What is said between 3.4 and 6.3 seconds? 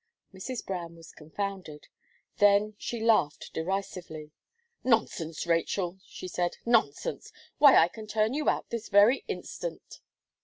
derisively. "Nonsense, Rachel," she